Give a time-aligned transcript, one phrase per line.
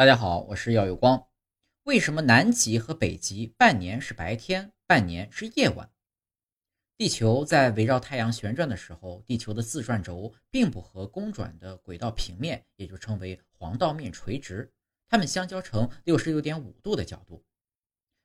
[0.00, 1.26] 大家好，我是耀有光。
[1.82, 5.92] 为什么南极和北极半年是白天，半年是夜晚？
[6.96, 14.72] 地球在围绕太阳旋转的时候，地球的自转轴并不和公转的轨道平面，也就称为黄道面垂直，
[15.06, 17.44] 它们相交成六十六点五度的角度。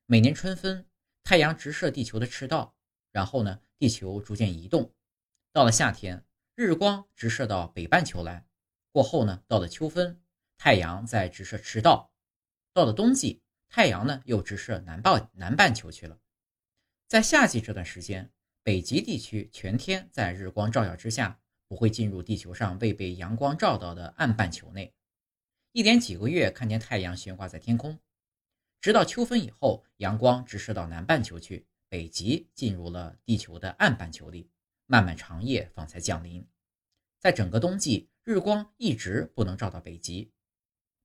[0.05, 0.87] 每年春分，
[1.25, 2.73] 太阳直射地球的赤道，
[3.11, 4.93] 然后呢，地球逐渐移动。
[5.51, 6.23] 到了夏天，
[6.55, 8.45] 日光直射到北半球来，
[8.93, 10.21] 过后呢，到了秋分。
[10.57, 12.11] 太阳在直射赤道，
[12.73, 16.19] 到了冬季，太阳呢又直射南半南半球去了。
[17.07, 18.31] 在夏季这段时间，
[18.63, 24.93] 北极地区全天在日光照耀之下，不会进入地球上未被阳光照到的暗半球内，
[25.71, 27.99] 一连几个月看见太阳悬挂在天空。
[28.81, 34.49] 直到秋分以后，阳光直射到南半球去，北极进入了地球的暗半球里，
[34.85, 36.47] 漫漫长夜方才降临。
[37.19, 40.31] 在整个冬季，日光一直不能照到北极。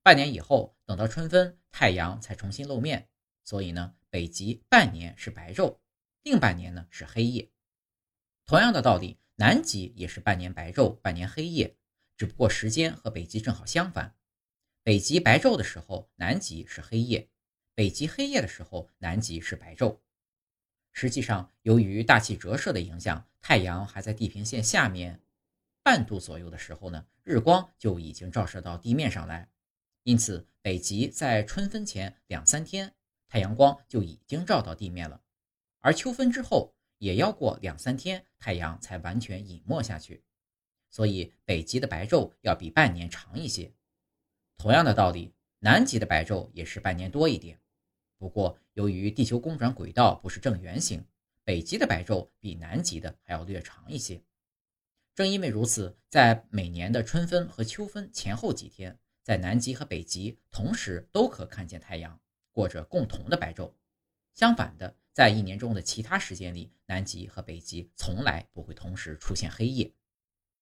[0.02, 3.08] 半年以后，等到春分，太阳才重新露面。
[3.44, 5.78] 所以呢，北极半年是白昼，
[6.22, 7.50] 另半年呢是黑夜。
[8.46, 11.76] 同样的道理，南极也是半年白昼，半年黑夜，
[12.16, 14.16] 只不过时间和北极正好相反。
[14.82, 17.28] 北极白昼的时候，南极是黑夜；
[17.74, 19.98] 北极黑夜的时候，南极是白昼。
[20.92, 25.20] 实际上，由于大气折射的影响，太阳还在地平线下面
[25.82, 29.48] 半度左右的时候呢，日光就已经照射到地面上来。
[30.02, 32.94] 因此，北极在春分前两三天，
[33.28, 35.20] 太阳光就已经照到地面了；
[35.80, 40.24] 而秋分之后，也要过两三天，太阳才完全隐没下去。
[40.90, 43.72] 所以，北极的白昼要比半年长一些。
[44.56, 47.60] 同样的道理，南极的白昼也是半年多一点。
[48.16, 51.04] 不过，由于地球公转轨道不是正圆形，
[51.44, 54.22] 北极的白昼比南极的还要略长一些。
[55.14, 58.98] 正因为如此，在每年的春分和秋分前后几天。
[59.30, 62.18] 在南极和北极同时都可看见太阳，
[62.50, 63.72] 过着共同的白昼。
[64.34, 69.94] 相反的，在一年中的其他时间里，南极和北极从来不会同时出现黑夜。